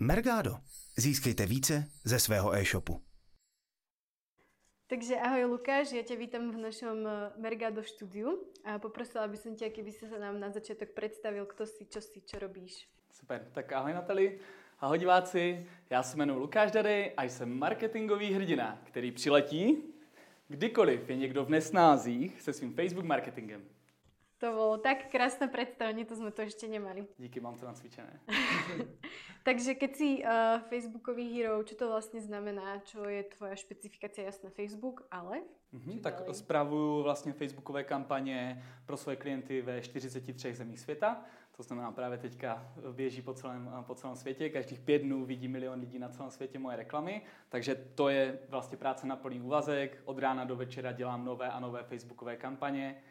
[0.00, 0.56] Mergado.
[0.96, 3.02] Získejte více ze svého e-shopu.
[4.86, 9.58] Takže ahoj Lukáš, ja ťa vítam v našom eh, Mergado štúdiu a poprosila by som
[9.58, 12.86] ťa, keby si sa nám na začiatok predstavil, kto si, čo si, čo robíš.
[13.10, 14.38] Super, tak ahoj Natali,
[14.78, 19.82] ahoj diváci, já se jmenuji Lukáš Dary a jsem marketingový hrdina, který přiletí,
[20.48, 23.77] kdykoliv je někdo v nesnázích se svým Facebook marketingem.
[24.38, 27.02] To bolo tak krásne predstavenie, to sme to ešte nemali.
[27.18, 28.22] Díky, mám to nacvičené.
[29.46, 34.54] Takže keď si uh, Facebookový hero, čo to vlastne znamená, čo je tvoja špecifikácia, jasná
[34.54, 35.42] Facebook, ale?
[35.74, 41.24] Mm-hmm, tak spravuju vlastně Facebookové kampaně pro svoje klienty ve 43 zemích světa.
[41.56, 45.80] To znamená právě teďka běží po celém, po celém světě, každých pět dnů vidí milion
[45.80, 50.02] lidí na celém světě moje reklamy, takže to je vlastně práce na plný úvazek.
[50.04, 53.02] Od rána do večera dělám nové a nové Facebookové kampaně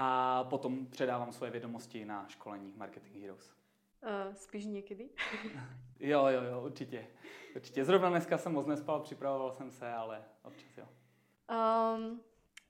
[0.00, 3.52] a potom předávám svoje vědomosti na školení Marketing Heroes.
[4.02, 5.08] Uh, spíš někdy?
[6.00, 7.06] jo, jo, jo, určitě.
[7.56, 7.84] Určitě.
[7.84, 10.88] Zrovna dneska jsem moc nespal, připravoval jsem se, ale občas jo.
[11.96, 12.20] Um,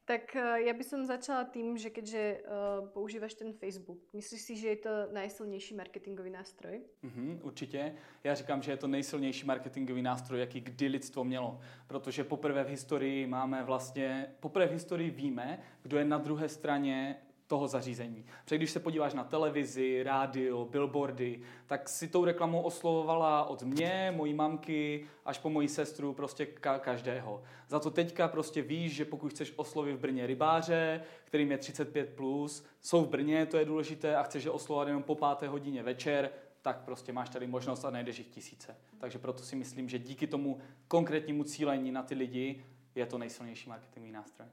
[0.08, 4.56] tak uh, ja by som začala tým, že keďže uh, používaš ten Facebook, myslíš si,
[4.56, 6.80] že je to nejsilnější marketingový nástroj?
[7.04, 7.94] Mm-hmm, určitě.
[8.24, 11.60] Já říkám, že je to nejsilnější marketingový nástroj, jaký kdy lidstvo mělo.
[11.86, 17.16] Protože poprvé v historii máme vlastně, poprvé v historii víme, kdo je na druhé straně
[17.48, 18.24] toho zařízení.
[18.44, 24.12] Protože když se podíváš na televizi, rádio, billboardy, tak si tou reklamou oslovovala od mě,
[24.16, 27.42] mojí mamky, až po moji sestru, prostě ka- každého.
[27.68, 32.06] Za to teďka prostě víš, že pokud chceš oslovit v Brně rybáře, kterým je 35+,
[32.06, 35.82] plus, jsou v Brně, to je důležité, a chceš je oslovat jenom po páté hodině
[35.82, 36.30] večer,
[36.62, 38.76] tak prostě máš tady možnost a najdeš jich tisíce.
[38.98, 43.68] Takže proto si myslím, že díky tomu konkrétnímu cílení na ty lidi je to nejsilnější
[43.68, 44.48] marketingový nástroj.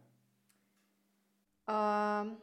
[1.69, 2.37] Um...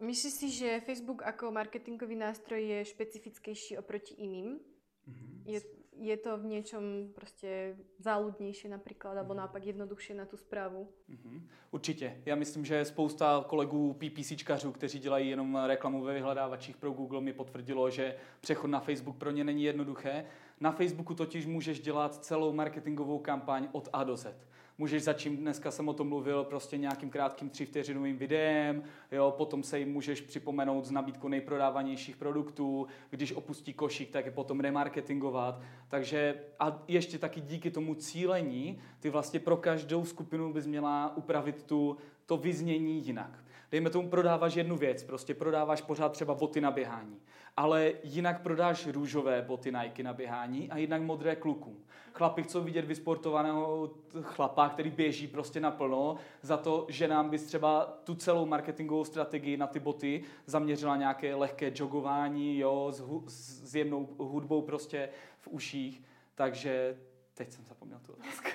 [0.00, 4.56] Myslíš si, že Facebook ako marketingový nástroj je špecifickejší oproti iným?
[4.56, 5.42] Mm-hmm.
[5.44, 5.60] Je,
[6.00, 9.36] je to v niečom prostě záľudnější například, alebo mm-hmm.
[9.36, 10.88] naopak jednodušší na tu zprávu?
[11.10, 11.42] Mm-hmm.
[11.70, 12.22] Určitě.
[12.26, 17.32] Já myslím, že spousta kolegů PPCčkařů, kteří dělají jenom reklamu ve vyhledávačích pro Google, mi
[17.32, 20.24] potvrdilo, že přechod na Facebook pro ně není jednoduché.
[20.60, 25.70] Na Facebooku totiž můžeš dělat celou marketingovou kampaň od A do Z můžeš začít, dneska
[25.70, 28.82] jsem o tom mluvil, prostě nějakým krátkým tři vteřinovým videem,
[29.12, 34.30] jo, potom se jim můžeš připomenout z nabídku nejprodávanějších produktů, když opustí košík, tak je
[34.30, 40.66] potom remarketingovat, takže a ještě taky díky tomu cílení, ty vlastně pro každou skupinu bys
[40.66, 43.44] měla upravit tu, to vyznění jinak.
[43.70, 47.20] Dejme tomu, prodáváš jednu věc, prostě prodáváš pořád třeba boty na běhání,
[47.56, 51.84] ale jinak prodáš růžové boty Nike na běhání a jinak modré klukům.
[52.12, 58.00] Chlapi chcou vidět vysportovaného chlapa, který běží prostě naplno, za to, že nám bys třeba
[58.04, 63.74] tu celou marketingovou strategii na ty boty zaměřila nějaké lehké jogování, jo, s, hu, s
[63.74, 66.02] jemnou hudbou prostě v uších,
[66.34, 66.98] takže
[67.34, 68.50] teď jsem zapomněl tu otázku.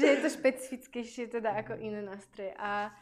[0.00, 2.54] že je to špecifickejšie teda jako jiné nástroje.
[2.58, 2.92] A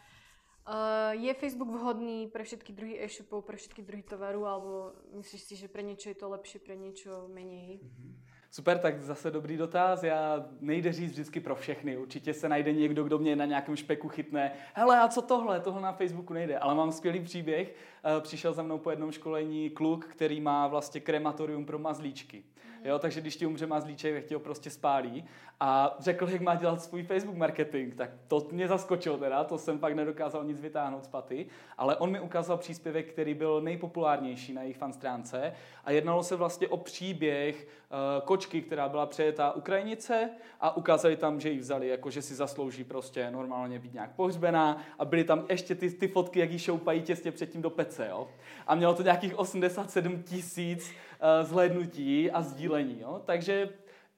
[0.68, 5.54] Uh, je Facebook vhodný pre všetky druhy e-shopov, pre všetky druhy tovaru, alebo myslíš si,
[5.56, 7.80] že pre niečo je to lepšie, pre niečo menej?
[7.80, 8.28] Mm-hmm.
[8.50, 10.02] Super, tak zase dobrý dotaz.
[10.02, 11.96] Já nejde říct vždycky pro všechny.
[11.96, 14.52] Určitě se najde někdo, kdo mě na nějakém špeku chytne.
[14.74, 15.60] Hele, a co tohle?
[15.60, 16.58] Tohle na Facebooku nejde.
[16.58, 17.74] Ale mám skvělý příběh.
[18.04, 22.44] Eh, přišel za mnou po jednom školení kluk, který má vlastně krematorium pro mazlíčky.
[22.84, 25.24] Jo, takže když ti umře mazlíček, tak ti ho prostě spálí.
[25.60, 27.94] A řekl, jak má dělat svůj Facebook marketing.
[27.94, 31.46] Tak to mě zaskočilo teda, to jsem pak nedokázal nic vytáhnout z paty.
[31.78, 35.52] Ale on mi ukázal příspěvek, který byl nejpopulárnější na jejich fan stránce.
[35.84, 40.30] A jednalo se vlastně o příběh uh, kočky, která byla přejetá Ukrajinice
[40.60, 44.82] a ukázali tam, že ji vzali, jako že si zaslouží prostě normálně být nějak pohřbená.
[44.98, 48.08] A byly tam ještě ty, ty fotky, jak ji šoupají těsně předtím do pece.
[48.08, 48.28] Jo?
[48.66, 52.67] A mělo to nějakých 87 tisíc uh, zhlédnutí a sdílení.
[52.76, 53.22] Jo?
[53.24, 53.68] Takže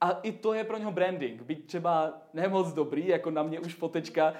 [0.01, 1.41] a i to je pro něho branding.
[1.41, 4.33] Byť třeba nemoc dobrý, jako na mě už fotečka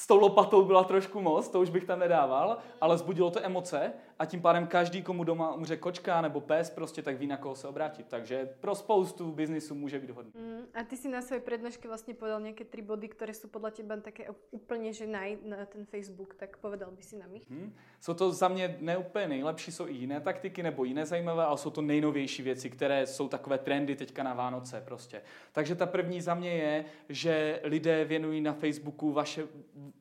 [0.00, 3.92] s tou lopatou byla trošku moc, to už bych tam nedával, ale zbudilo to emoce
[4.18, 7.54] a tím pádem každý, komu doma umře kočka nebo pes, prostě tak ví, na koho
[7.54, 8.06] se obrátit.
[8.08, 10.32] Takže pro spoustu biznisu může být hodný.
[10.34, 13.70] Mm, a ty si na své prednáške vlastně podal nějaké tři body, které jsou podle
[13.70, 17.50] teba také úplně že naj na ten Facebook, tak povedal by si nám jich?
[17.50, 17.74] Mm.
[18.00, 21.70] Jsou to za mě neúplně nejlepší, jsou i jiné taktiky nebo jiné zajímavé, ale jsou
[21.70, 25.22] to nejnovější věci, které jsou takové trendy teďka na Vánoce prostě.
[25.52, 29.48] Takže ta první za mě je, že lidé věnují na Facebooku vaše,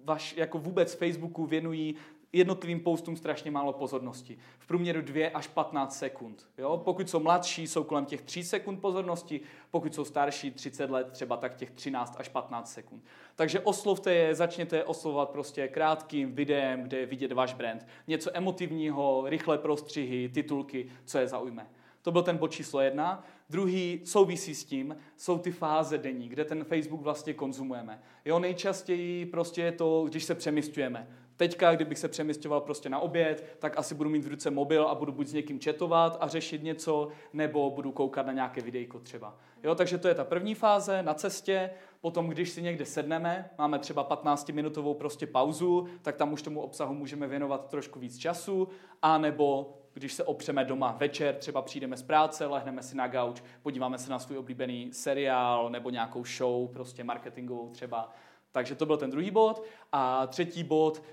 [0.03, 1.95] vaš, jako vůbec Facebooku věnují
[2.33, 4.37] jednotlivým postům strašně málo pozornosti.
[4.59, 6.47] V průměru 2 až 15 sekund.
[6.57, 6.81] Jo?
[6.85, 9.41] Pokud jsou mladší, jsou kolem těch 3 sekund pozornosti,
[9.71, 13.03] pokud jsou starší, 30 let, třeba tak těch 13 až 15 sekund.
[13.35, 17.87] Takže oslovte je, začněte je oslovovat prostě krátkým videem, kde je vidět váš brand.
[18.07, 21.69] Něco emotivního, rychlé prostřihy, titulky, co je zaujme.
[22.01, 23.23] To byl ten bod číslo jedna.
[23.49, 28.01] Druhý souvisí s tím, jsou ty fáze denní, kde ten Facebook vlastně konzumujeme.
[28.25, 31.07] Jo, nejčastěji prostě je to, když se přemysťujeme.
[31.35, 34.95] Teďka, kdybych se přemysťoval prostě na oběd, tak asi budu mít v ruce mobil a
[34.95, 39.37] budu buď s někým četovat a řešit něco, nebo budu koukat na nějaké videjko třeba.
[39.63, 41.69] Jo, takže to je ta první fáze na cestě.
[42.01, 46.93] Potom, když si někde sedneme, máme třeba 15-minutovou prostě pauzu, tak tam už tomu obsahu
[46.93, 48.67] můžeme věnovat trošku víc času,
[49.01, 53.43] a nebo když se opřeme doma večer, třeba přijdeme z práce, lehneme si na gauč,
[53.61, 58.13] podíváme se na svůj oblíbený seriál nebo nějakou show, prostě marketingovou třeba.
[58.51, 59.63] Takže to byl ten druhý bod.
[59.91, 61.03] A třetí bod,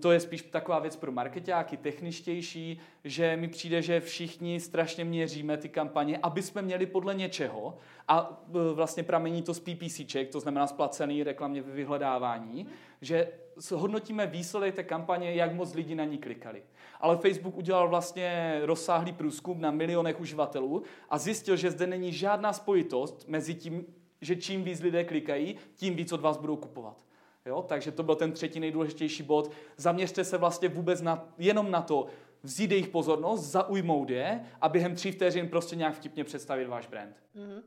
[0.00, 5.56] to je spíš taková věc pro marketáky, techničtější, že mi přijde, že všichni strašně měříme
[5.56, 7.78] ty kampaně, aby jsme měli podle něčeho
[8.08, 12.66] a e, vlastně pramení to z PPCček, to znamená splacený reklamně vyhledávání,
[13.00, 13.28] že
[13.74, 16.62] hodnotíme výsledek té kampaně, jak moc lidi na ní klikali.
[17.00, 22.52] Ale Facebook udělal vlastně rozsáhlý průzkum na milionech uživatelů a zjistil, že zde není žádná
[22.52, 23.84] spojitost mezi tím,
[24.20, 27.04] že čím víc lidé klikají, tím víc od vás budou kupovat.
[27.46, 27.62] Jo?
[27.68, 29.50] Takže to byl ten třetí nejdůležitější bod.
[29.76, 32.06] Zaměřte se vlastně vůbec na, jenom na to,
[32.42, 37.16] vzít jejich pozornost, zaujmout je a během tří vteřin prostě nějak vtipně představit váš brand.
[37.36, 37.62] Mm-hmm.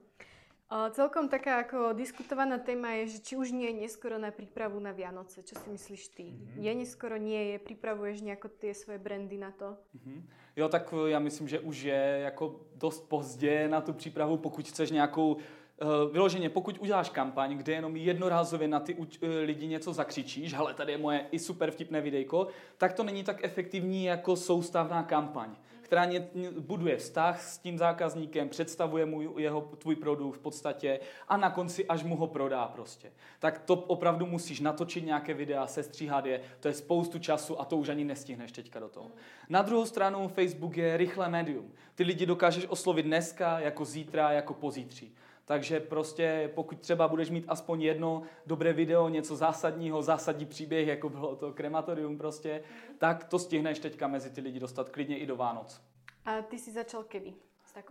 [0.92, 4.92] Celkom taká jako diskutovaná téma je, že či už nie je neskoro na přípravu na
[4.92, 5.44] Vianoce.
[5.44, 6.24] Co si myslíš ty?
[6.24, 6.62] Mm-hmm.
[6.62, 7.60] Je neskoro, nie je?
[7.60, 9.66] Připravuješ nějako ty svoje brandy na to?
[9.66, 10.21] Mm-hmm.
[10.56, 14.92] Jo, tak já myslím, že už je jako dost pozdě na tu přípravu, pokud chceš
[14.92, 15.38] nějakou
[15.81, 19.07] Uh, vyloženě, pokud uděláš kampaň, kde jenom jednorázově na ty uh,
[19.44, 23.44] lidi něco zakřičíš, hele, tady je moje i super vtipné videjko, tak to není tak
[23.44, 25.56] efektivní jako soustavná kampaň,
[25.89, 26.27] která ně,
[26.59, 31.86] buduje vztah s tím zákazníkem, představuje mu jeho, tvůj produkt v podstatě a na konci
[31.86, 33.12] až mu ho prodá prostě.
[33.39, 37.77] Tak to opravdu musíš natočit nějaké videa, sestříhat je, to je spoustu času a to
[37.77, 39.12] už ani nestihneš teďka do toho.
[39.50, 41.71] Na druhou stranu Facebook je rychlé médium.
[41.95, 45.15] Ty lidi dokážeš oslovit dneska, jako zítra, jako pozítří.
[45.50, 51.10] Takže prostě pokud třeba budeš mít aspoň jedno dobré video, něco zásadního, zásadní příběh, jako
[51.10, 52.63] bylo to krematorium prostě,
[52.98, 55.81] tak to stihneš teďka mezi ty lidi dostat klidně i do Vánoc.
[56.25, 57.34] A ty jsi začal kedy?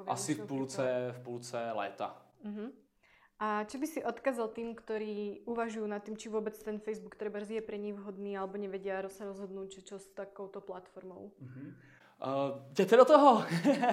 [0.06, 2.22] Asi v půlce, v půlce léta.
[2.44, 2.70] Uh-huh.
[3.38, 7.38] A čo by si odkazal tým, ktorí uvažujú nad tým, či vôbec ten Facebook treba
[7.38, 11.34] je pre nich vhodný, alebo nevedia sa rozhodnúť, čo s takouto platformou?
[11.38, 11.75] Uh-huh.
[12.26, 13.44] Uh, jděte do toho,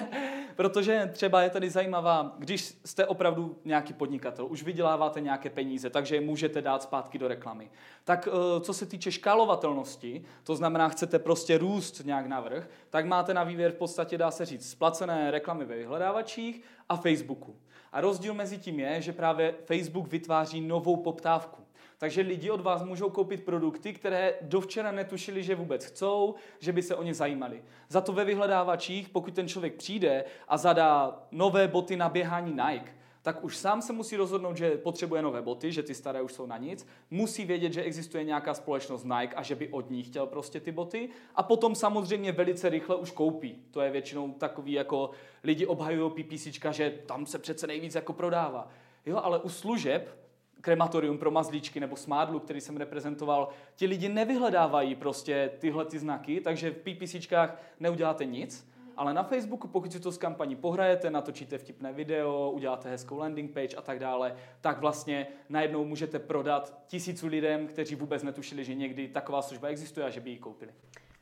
[0.56, 6.16] protože třeba je tady zajímavá, když jste opravdu nějaký podnikatel, už vyděláváte nějaké peníze, takže
[6.16, 7.72] je můžete dát zpátky do reklamy.
[8.04, 13.34] Tak uh, co se týče škálovatelnosti, to znamená, chcete prostě růst nějak navrh, tak máte
[13.34, 17.56] na výběr v podstatě, dá se říct, splacené reklamy ve vyhledávačích a Facebooku.
[17.92, 21.65] A rozdíl mezi tím je, že právě Facebook vytváří novou poptávku.
[22.06, 26.82] Takže lidi od vás můžou koupit produkty, které dovčera netušili, že vůbec chcou, že by
[26.82, 27.64] se o ně zajímali.
[27.90, 32.92] Za to ve vyhledávačích, pokud ten člověk přijde a zadá nové boty na běhání Nike,
[33.22, 36.46] tak už sám se musí rozhodnout, že potřebuje nové boty, že ty staré už jsou
[36.46, 36.88] na nic.
[37.12, 40.72] Musí vědět, že existuje nějaká společnost Nike a že by od ní chtěl prostě ty
[40.72, 41.10] boty.
[41.36, 43.64] A potom samozřejmě velice rychle už koupí.
[43.72, 45.10] To je většinou takový, jako
[45.44, 48.68] lidi obhajují PPCčka, že tam se přece nejvíc jako prodává.
[49.06, 50.25] Jo, ale u služeb
[50.66, 56.42] krematorium pro mazlíčky nebo smádlu, který jsem reprezentoval, ti lidi nevyhledávají prostě tyhle ty znaky,
[56.42, 61.58] takže v PPCčkách neuděláte nic, ale na Facebooku, pokud si to s kampaní pohrajete, natočíte
[61.58, 67.28] vtipné video, uděláte hezkou landing page a tak dále, tak vlastně najednou můžete prodat tisícu
[67.28, 70.72] lidem, kteří vůbec netušili, že někdy taková služba existuje a že by ji koupili.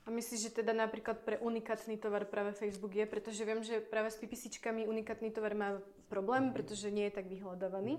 [0.06, 3.06] A myslíš, že teda například pro unikátní tovar právě Facebook je?
[3.06, 5.72] Protože vím, že právě s PPCčkami unikátní tovar má
[6.08, 7.98] problém, protože nie je tak vyhledávaný.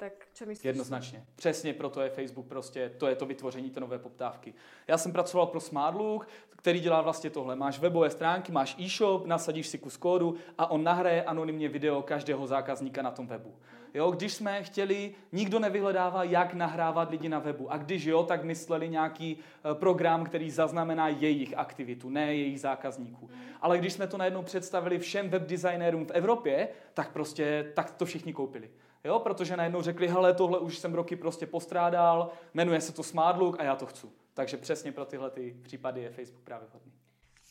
[0.00, 0.64] Tak co myslíš?
[0.64, 1.24] Jednoznačně.
[1.36, 4.54] Přesně proto je Facebook prostě, to je to vytvoření té nové poptávky.
[4.88, 7.56] Já jsem pracoval pro Smartlook, který dělá vlastně tohle.
[7.56, 12.46] Máš webové stránky, máš e-shop, nasadíš si kus kódu a on nahraje anonymně video každého
[12.46, 13.54] zákazníka na tom webu.
[13.94, 17.72] Jo, když jsme chtěli, nikdo nevyhledává, jak nahrávat lidi na webu.
[17.72, 23.30] A když jo, tak mysleli nějaký eh, program, který zaznamená jejich aktivitu, ne jejich zákazníků.
[23.60, 28.32] Ale když jsme to najednou představili všem webdesignérům v Evropě, tak prostě tak to všichni
[28.32, 28.70] koupili.
[29.04, 33.60] Jo, protože najednou řekli, hele, tohle už jsem roky prostě postrádal, jmenuje se to Smartlook
[33.60, 34.06] a já to chci.
[34.34, 36.92] Takže přesně pro tyhle ty případy je Facebook právě vhodný.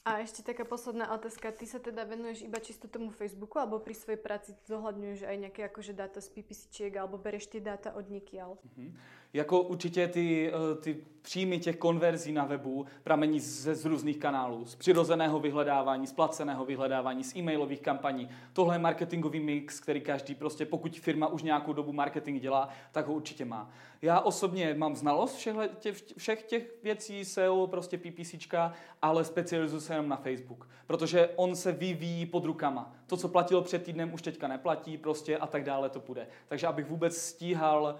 [0.07, 1.51] A ještě taká posledná otázka.
[1.51, 5.67] Ty se teda venuješ iba čisto tomu Facebooku, alebo pri svojej práci zohľadňuješ aj nejaké
[5.67, 8.55] akože data z PPCčiek, alebo bereš ty data od nikiaľ?
[8.55, 8.89] Mm-hmm.
[9.37, 14.65] Jako určitě ty, eh, ty příjmy těch konverzí na webu pramení ze z různých kanálů.
[14.65, 18.29] Z přirozeného vyhledávání, z placeného vyhledávání, z e-mailových kampaní.
[18.53, 23.07] Tohle je marketingový mix, který každý prostě, pokud firma už nějakou dobu marketing dělá, tak
[23.07, 23.69] ho určitě má.
[24.01, 29.93] Já osobně mám znalost všech, těch, všech těch věcí, SEO, prostě PPCčka, ale specializuji se
[29.93, 32.93] jenom na Facebook, protože on se vyvíjí pod rukama.
[33.07, 36.27] To, co platilo před týdnem, už teďka neplatí prostě a tak dále to půjde.
[36.47, 37.99] Takže abych vůbec stíhal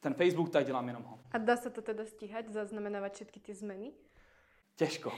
[0.00, 1.18] ten Facebook, tak dělám jenom ho.
[1.32, 3.92] A dá se to teda stíhat, zaznamenávat všechny ty změny?
[4.76, 5.12] Těžko.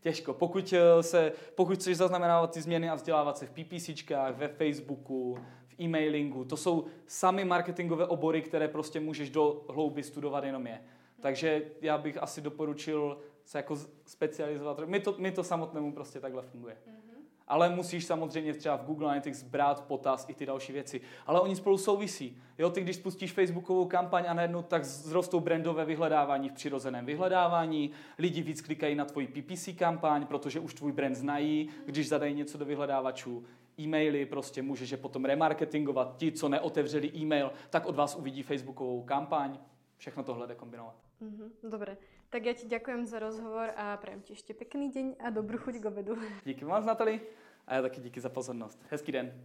[0.00, 0.34] Těžko.
[0.34, 5.38] Pokud, eh, se, pokud chceš zaznamenávat ty změny a vzdělávat se v PPCčkách, ve Facebooku,
[5.68, 10.84] v e-mailingu, to jsou sami marketingové obory, které prostě můžeš do hlouby studovat jenom je.
[11.20, 14.78] Takže já bych asi doporučil se jako specializovat.
[14.78, 16.76] Mi to, mi to samotnému prostě takhle funguje.
[16.86, 17.10] Mm
[17.50, 21.00] ale musíš samozřejmě třeba v Google Analytics brát v potaz i ty další věci.
[21.26, 22.42] Ale oni spolu souvisí.
[22.58, 27.90] Jo, ty když spustíš Facebookovou kampaň a najednou tak zrostou brandové vyhledávání v přirozeném vyhledávání,
[28.18, 32.58] lidi víc klikají na tvoji PPC kampaň, protože už tvůj brand znají, když zadají něco
[32.58, 33.44] do vyhledávačů
[33.80, 36.16] e-maily, prostě můžeš je potom remarketingovat.
[36.16, 39.58] Ti, co neotevřeli e-mail, tak od vás uvidí Facebookovou kampaň.
[39.96, 40.94] Všechno tohle jde kombinovat.
[41.22, 41.96] Mm-hmm, dobre.
[42.30, 45.74] Tak já ti děkuji za rozhovor a prajem ti ještě pěkný den a dobrou chuť
[45.74, 46.16] k obedu.
[46.44, 47.20] Díky moc, Natali.
[47.66, 48.78] A já taky díky za pozornost.
[48.90, 49.44] Hezký den.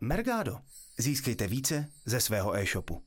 [0.00, 0.58] Mergado.
[0.98, 3.02] Získejte více ze svého e-shopu.